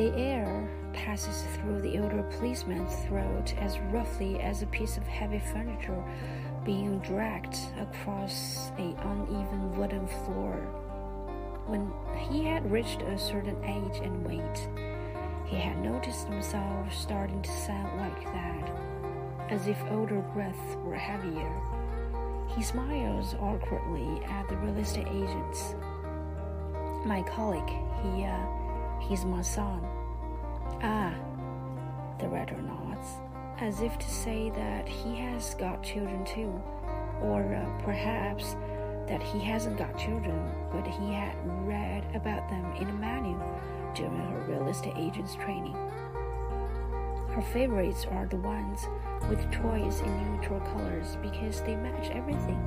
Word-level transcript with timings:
The 0.00 0.16
air 0.16 0.66
passes 0.94 1.44
through 1.56 1.82
the 1.82 1.98
older 1.98 2.22
policeman's 2.38 2.96
throat 3.04 3.52
as 3.58 3.78
roughly 3.92 4.40
as 4.40 4.62
a 4.62 4.66
piece 4.68 4.96
of 4.96 5.06
heavy 5.06 5.42
furniture 5.52 6.02
being 6.64 7.00
dragged 7.00 7.58
across 7.78 8.70
a 8.78 8.96
uneven 9.02 9.76
wooden 9.76 10.06
floor. 10.06 10.56
When 11.66 11.92
he 12.30 12.44
had 12.44 12.72
reached 12.72 13.02
a 13.02 13.18
certain 13.18 13.62
age 13.62 14.00
and 14.02 14.26
weight, 14.26 14.68
he 15.44 15.56
had 15.56 15.76
noticed 15.84 16.28
himself 16.28 16.90
starting 16.94 17.42
to 17.42 17.50
sound 17.50 18.00
like 18.00 18.24
that, 18.32 18.72
as 19.50 19.68
if 19.68 19.76
older 19.90 20.24
breaths 20.32 20.76
were 20.82 20.94
heavier. 20.94 21.52
He 22.56 22.62
smiles 22.62 23.34
awkwardly 23.34 24.24
at 24.24 24.48
the 24.48 24.56
real 24.56 24.78
estate 24.78 25.08
agents. 25.08 25.74
My 27.04 27.22
colleague, 27.28 27.68
he, 28.02 28.24
uh, 28.24 28.59
he's 29.00 29.24
my 29.24 29.42
son. 29.42 29.80
Ah, 30.82 31.14
the 32.18 32.28
writer 32.28 32.60
nods, 32.62 33.08
as 33.58 33.80
if 33.80 33.98
to 33.98 34.10
say 34.10 34.50
that 34.50 34.88
he 34.88 35.16
has 35.16 35.54
got 35.54 35.82
children 35.82 36.24
too, 36.24 36.52
or 37.22 37.42
uh, 37.54 37.82
perhaps 37.84 38.56
that 39.08 39.22
he 39.22 39.40
hasn't 39.40 39.76
got 39.76 39.98
children, 39.98 40.50
but 40.72 40.86
he 40.86 41.12
had 41.12 41.34
read 41.66 42.04
about 42.14 42.48
them 42.48 42.64
in 42.76 42.88
a 42.88 42.92
manual 42.92 43.60
during 43.94 44.16
her 44.16 44.44
real 44.48 44.68
estate 44.68 44.94
agent's 44.96 45.34
training. 45.34 45.74
Her 47.30 47.42
favorites 47.52 48.06
are 48.10 48.26
the 48.26 48.36
ones 48.36 48.86
with 49.28 49.50
toys 49.50 50.00
in 50.00 50.36
neutral 50.36 50.60
colors 50.60 51.16
because 51.22 51.60
they 51.62 51.76
match 51.76 52.10
everything. 52.10 52.60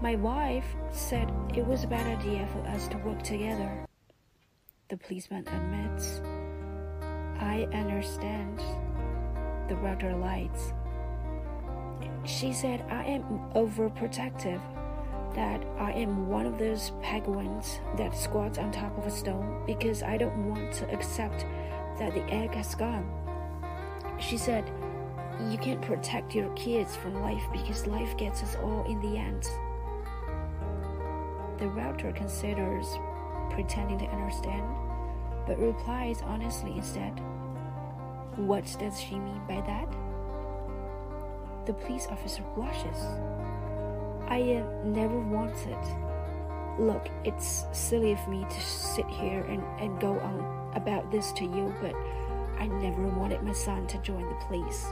My 0.00 0.16
wife 0.16 0.66
said 0.90 1.30
it 1.54 1.66
was 1.66 1.84
a 1.84 1.86
bad 1.86 2.18
idea 2.18 2.46
for 2.48 2.60
us 2.68 2.88
to 2.88 2.98
work 2.98 3.22
together. 3.22 3.86
The 4.94 5.08
policeman 5.08 5.44
admits. 5.48 6.20
I 7.40 7.66
understand. 7.74 8.60
The 9.68 9.74
writer 9.74 10.14
lights. 10.14 10.72
She 12.24 12.52
said 12.52 12.84
I 12.88 13.02
am 13.02 13.24
overprotective, 13.56 14.60
that 15.34 15.64
I 15.80 15.90
am 15.90 16.28
one 16.28 16.46
of 16.46 16.60
those 16.60 16.92
penguins 17.02 17.80
that 17.96 18.16
squats 18.16 18.58
on 18.58 18.70
top 18.70 18.96
of 18.96 19.04
a 19.04 19.10
stone 19.10 19.64
because 19.66 20.04
I 20.04 20.16
don't 20.16 20.48
want 20.48 20.72
to 20.74 20.88
accept 20.92 21.44
that 21.98 22.14
the 22.14 22.22
egg 22.32 22.54
has 22.54 22.76
gone. 22.76 23.10
She 24.20 24.38
said, 24.38 24.70
You 25.50 25.58
can't 25.58 25.82
protect 25.82 26.36
your 26.36 26.54
kids 26.54 26.94
from 26.94 27.20
life 27.20 27.42
because 27.50 27.88
life 27.88 28.16
gets 28.16 28.44
us 28.44 28.54
all 28.62 28.84
in 28.84 29.00
the 29.00 29.18
end. 29.18 29.42
The 31.58 31.66
router 31.66 32.12
considers 32.12 32.86
pretending 33.50 33.98
to 33.98 34.06
understand, 34.06 34.64
but 35.46 35.58
replies 35.58 36.22
honestly 36.22 36.72
instead. 36.76 37.20
What 38.36 38.64
does 38.78 39.00
she 39.00 39.18
mean 39.18 39.40
by 39.46 39.60
that? 39.60 39.88
The 41.66 41.72
police 41.72 42.06
officer 42.10 42.42
blushes. 42.54 42.98
I 44.28 44.62
uh, 44.62 44.84
never 44.84 45.18
wanted. 45.18 45.78
Look, 46.78 47.08
it's 47.24 47.64
silly 47.72 48.12
of 48.12 48.28
me 48.28 48.44
to 48.48 48.60
sit 48.60 49.06
here 49.06 49.42
and, 49.42 49.62
and 49.80 50.00
go 50.00 50.18
on 50.18 50.72
about 50.74 51.10
this 51.12 51.32
to 51.32 51.44
you, 51.44 51.72
but 51.80 51.94
I 52.58 52.66
never 52.66 53.06
wanted 53.06 53.42
my 53.42 53.52
son 53.52 53.86
to 53.88 53.98
join 53.98 54.22
the 54.28 54.34
police. 54.46 54.86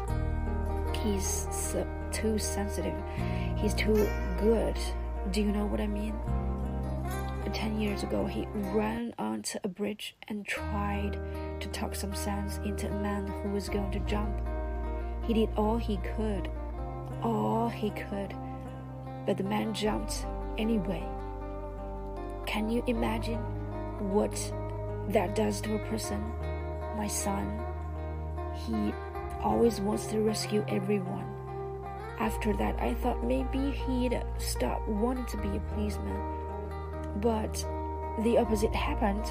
He's 1.03 1.48
so, 1.50 1.86
too 2.12 2.39
sensitive. 2.39 2.95
He's 3.56 3.75
too 3.75 4.08
good. 4.39 4.77
Do 5.30 5.41
you 5.42 5.50
know 5.50 5.67
what 5.67 5.80
I 5.80 5.86
mean? 5.86 6.14
Ten 7.53 7.79
years 7.79 8.03
ago, 8.03 8.25
he 8.25 8.47
ran 8.55 9.15
onto 9.19 9.59
a 9.62 9.69
bridge 9.69 10.17
and 10.29 10.47
tried 10.47 11.19
to 11.61 11.69
talk 11.69 11.95
some 11.95 12.15
sense 12.15 12.59
into 12.65 12.89
a 12.89 13.03
man 13.03 13.27
who 13.27 13.51
was 13.51 13.69
going 13.69 13.91
to 13.93 14.01
jump. 14.01 14.41
He 15.25 15.35
did 15.35 15.51
all 15.57 15.77
he 15.77 15.98
could, 15.98 16.48
all 17.23 17.69
he 17.69 17.91
could, 17.91 18.35
but 19.27 19.36
the 19.36 19.45
man 19.45 19.75
jumped 19.75 20.25
anyway. 20.57 21.05
Can 22.47 22.70
you 22.70 22.83
imagine 22.86 23.39
what 24.11 24.33
that 25.09 25.35
does 25.35 25.61
to 25.63 25.74
a 25.74 25.86
person? 25.91 26.23
My 26.97 27.07
son, 27.07 27.61
he 28.67 28.95
always 29.42 29.80
wants 29.80 30.07
to 30.07 30.20
rescue 30.20 30.64
everyone. 30.69 31.27
After 32.19 32.57
that, 32.57 32.80
I 32.80 32.95
thought 32.95 33.24
maybe 33.24 33.70
he'd 33.70 34.23
stop 34.39 34.86
wanting 34.89 35.27
to 35.27 35.36
be 35.36 35.57
a 35.57 35.61
policeman 35.61 36.42
but 37.17 37.64
the 38.20 38.39
opposite 38.39 38.74
happened. 38.74 39.24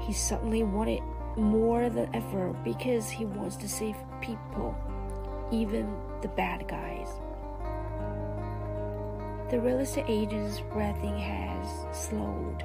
He 0.00 0.12
suddenly 0.12 0.62
wanted 0.62 1.02
more 1.36 1.88
than 1.88 2.14
ever 2.14 2.52
because 2.64 3.10
he 3.10 3.24
wants 3.24 3.56
to 3.56 3.68
save 3.68 3.96
people, 4.20 4.76
even 5.50 5.94
the 6.22 6.28
bad 6.28 6.66
guys. 6.66 7.08
The 9.50 9.60
real 9.60 9.80
estate 9.80 10.06
agent's 10.08 10.60
breathing 10.72 11.18
has 11.18 11.66
slowed, 11.92 12.64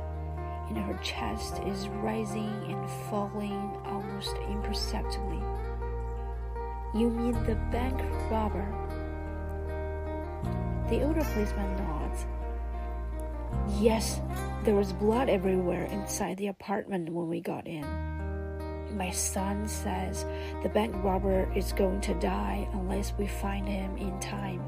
and 0.69 0.78
her 0.78 1.00
chest 1.02 1.62
is 1.66 1.88
rising 1.90 2.52
and 2.67 2.90
falling 3.09 3.75
almost 3.85 4.35
imperceptibly. 4.50 5.41
You 6.94 7.09
mean 7.09 7.34
the 7.46 7.56
bank 7.72 8.00
robber? 8.31 8.66
The 10.90 11.03
older 11.03 11.23
policeman 11.34 11.75
nods. 11.75 12.25
Yes, 13.80 14.22
there 14.64 14.76
was 14.76 14.94
blood 14.94 15.30
everywhere 15.30 15.86
inside 15.86 16.38
the 16.38 16.48
apartment 16.48 17.10
when 17.10 17.28
we 17.28 17.42
got 17.42 17.68
in. 17.68 17.86
My 18.96 19.12
son 19.12 19.68
says 19.68 20.26
the 20.64 20.70
bank 20.70 20.96
robber 21.04 21.52
is 21.56 21.74
going 21.74 22.02
to 22.02 22.14
die 22.16 22.68
unless 22.74 23.14
we 23.18 23.28
find 23.28 23.68
him 23.68 23.98
in 23.98 24.18
time. 24.20 24.64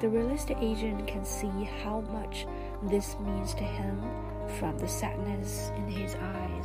The 0.00 0.08
real 0.08 0.30
estate 0.30 0.56
agent 0.60 1.06
can 1.06 1.24
see 1.26 1.68
how 1.84 2.00
much 2.10 2.46
this 2.84 3.16
means 3.20 3.52
to 3.54 3.64
him 3.64 4.00
from 4.58 4.78
the 4.78 4.88
sadness 4.88 5.70
in 5.76 5.86
his 5.88 6.14
eyes. 6.14 6.64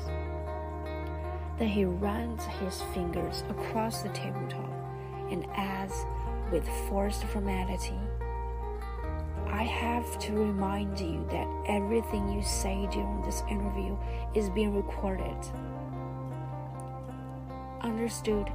Then 1.59 1.67
he 1.67 1.83
runs 1.83 2.43
his 2.45 2.81
fingers 2.93 3.43
across 3.49 4.01
the 4.01 4.09
tabletop 4.09 4.71
and 5.29 5.45
adds 5.53 5.93
with 6.51 6.67
forced 6.87 7.25
formality 7.25 7.99
I 9.47 9.63
have 9.63 10.17
to 10.19 10.33
remind 10.33 10.99
you 10.99 11.25
that 11.29 11.47
everything 11.67 12.29
you 12.29 12.41
say 12.41 12.87
during 12.91 13.21
this 13.21 13.43
interview 13.49 13.97
is 14.33 14.49
being 14.49 14.75
recorded. 14.75 15.37
Understood, 17.81 18.51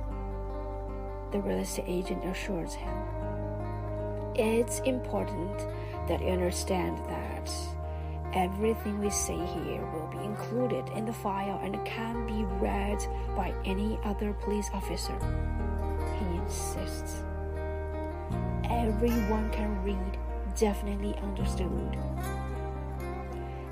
the 1.33 1.41
real 1.41 1.59
estate 1.59 1.85
agent 1.87 2.25
assures 2.25 2.75
him. 2.75 2.97
It's 4.35 4.81
important 4.81 5.59
that 6.09 6.21
you 6.21 6.29
understand 6.29 6.99
that 7.09 7.51
everything 8.33 9.01
we 9.01 9.11
say 9.11 9.37
here 9.37 9.85
will 9.93 10.09
be 10.13 10.25
included 10.25 10.89
in 10.97 11.05
the 11.05 11.13
file 11.13 11.61
and 11.63 11.85
can 11.85 12.27
be 12.27 12.45
read 12.65 12.99
by 13.37 13.53
any 13.65 13.99
other 14.05 14.33
police 14.33 14.71
officer. 14.73 15.19
He 16.19 16.37
insists. 16.37 17.23
Everyone 18.65 19.51
can 19.51 19.83
read 19.83 20.19
definitely 20.57 21.15
understood. 21.23 21.97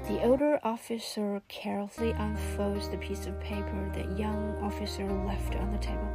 The 0.09 0.23
older 0.23 0.59
officer 0.63 1.43
carefully 1.49 2.13
unfolds 2.13 2.89
the 2.89 2.97
piece 2.97 3.27
of 3.27 3.39
paper 3.41 3.93
the 3.93 4.15
young 4.19 4.57
officer 4.63 5.07
left 5.07 5.55
on 5.57 5.71
the 5.71 5.79
table. 5.79 6.09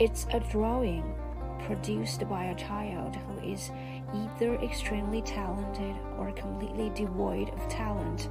It's 0.00 0.26
a 0.32 0.40
drawing 0.40 1.14
produced 1.60 2.28
by 2.28 2.46
a 2.46 2.56
child 2.56 3.16
who 3.16 3.52
is 3.52 3.70
either 4.12 4.56
extremely 4.56 5.22
talented 5.22 5.94
or 6.18 6.32
completely 6.32 6.90
devoid 6.90 7.50
of 7.50 7.68
talent 7.68 8.28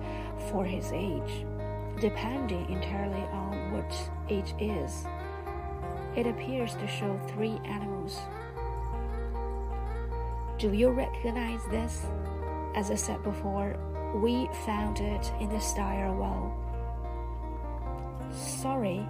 for 0.51 0.65
his 0.65 0.91
age, 0.91 1.45
depending 2.01 2.69
entirely 2.69 3.23
on 3.31 3.71
what 3.71 4.11
age 4.29 4.53
is. 4.59 5.05
It 6.15 6.27
appears 6.27 6.73
to 6.73 6.87
show 6.87 7.17
three 7.29 7.59
animals 7.65 8.19
do 10.59 10.73
you 10.73 10.89
recognize 10.89 11.61
this? 11.71 12.05
As 12.75 12.91
I 12.91 12.95
said 12.95 13.23
before, 13.23 13.77
we 14.15 14.49
found 14.65 14.99
it 14.99 15.31
in 15.39 15.47
the 15.47 15.59
style 15.59 16.13
well. 16.15 16.53
Sorry, 18.29 19.07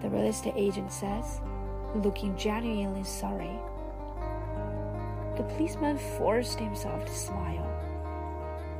the 0.00 0.08
real 0.08 0.26
estate 0.28 0.54
agent 0.56 0.90
says, 0.90 1.42
looking 1.94 2.34
genuinely 2.38 3.04
sorry. 3.04 3.52
The 5.36 5.42
policeman 5.42 5.98
forced 6.16 6.58
himself 6.58 7.04
to 7.04 7.14
smile. 7.14 7.68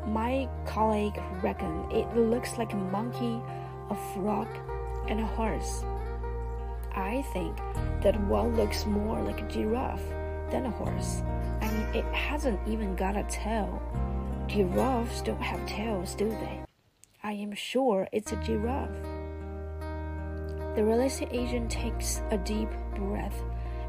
My 0.07 0.49
colleague 0.65 1.21
reckoned 1.43 1.93
it 1.93 2.09
looks 2.17 2.57
like 2.57 2.73
a 2.73 2.77
monkey, 2.77 3.39
a 3.91 3.97
frog, 4.15 4.49
and 5.09 5.21
a 5.21 5.27
horse. 5.27 5.85
I 6.95 7.23
think 7.35 7.55
that 8.03 8.19
one 8.23 8.57
looks 8.57 8.87
more 8.87 9.21
like 9.21 9.43
a 9.43 9.49
giraffe 9.49 10.09
than 10.51 10.65
a 10.65 10.71
horse. 10.71 11.23
I 11.63 11.71
mean, 11.71 11.87
it 11.95 12.05
hasn't 12.13 12.59
even 12.67 12.97
got 12.97 13.17
a 13.17 13.23
tail. 13.31 13.81
Giraffes 14.49 15.23
don't 15.23 15.41
have 15.41 15.65
tails, 15.67 16.17
do 16.17 16.29
they? 16.29 16.61
I 17.23 17.33
am 17.33 17.55
sure 17.55 18.09
it's 18.11 18.33
a 18.33 18.37
giraffe. 18.37 18.91
The 20.75 20.85
real 20.85 21.03
estate 21.03 21.29
agent 21.31 21.71
takes 21.71 22.21
a 22.33 22.39
deep 22.39 22.69
breath 22.97 23.41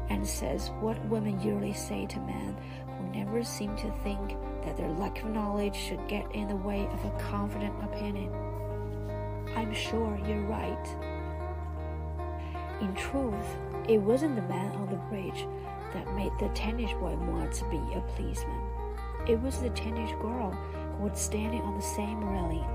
and 0.08 0.24
says 0.24 0.70
what 0.80 1.04
women 1.06 1.40
usually 1.40 1.72
say 1.72 2.06
to 2.06 2.20
men 2.20 2.56
who 2.86 3.18
never 3.18 3.42
seem 3.42 3.74
to 3.76 3.90
think 4.04 4.36
that 4.62 4.76
their 4.76 4.90
lack 4.90 5.20
of 5.24 5.30
knowledge 5.30 5.74
should 5.74 6.06
get 6.06 6.30
in 6.32 6.46
the 6.46 6.56
way 6.56 6.86
of 6.86 7.04
a 7.04 7.18
confident 7.18 7.74
opinion. 7.82 8.32
I'm 9.56 9.74
sure 9.74 10.16
you're 10.28 10.46
right. 10.46 10.86
In 12.80 12.94
truth, 12.94 13.56
it 13.88 13.98
wasn't 13.98 14.36
the 14.36 14.42
man 14.42 14.76
on 14.76 14.90
the 14.90 14.96
bridge 15.10 15.46
that 15.94 16.14
made 16.14 16.32
the 16.38 16.48
teenage 16.48 16.94
boy 16.96 17.14
want 17.14 17.52
to 17.54 17.64
be 17.70 17.76
a 17.76 18.00
policeman. 18.14 18.60
It 19.26 19.40
was 19.40 19.60
the 19.60 19.70
teenage 19.70 20.14
girl 20.20 20.50
who 20.98 21.04
was 21.04 21.18
standing 21.18 21.62
on 21.62 21.76
the 21.76 21.82
same 21.82 22.22
railing 22.22 22.66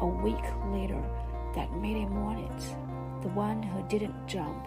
a 0.00 0.06
week 0.06 0.44
later 0.70 1.02
that 1.54 1.72
made 1.72 1.96
him 1.96 2.22
want 2.22 2.40
it. 2.40 2.76
The 3.22 3.28
one 3.28 3.62
who 3.62 3.82
didn't 3.88 4.26
jump 4.26 4.66